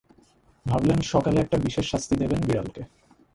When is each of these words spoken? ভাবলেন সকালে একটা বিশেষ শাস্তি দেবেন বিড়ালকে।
ভাবলেন 0.65 0.99
সকালে 1.03 1.37
একটা 1.41 1.57
বিশেষ 1.57 1.85
শাস্তি 1.91 2.15
দেবেন 2.15 2.41
বিড়ালকে। 2.47 2.81